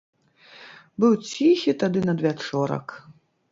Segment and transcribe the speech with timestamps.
[1.03, 2.87] Быў ціхі тады надвячорак.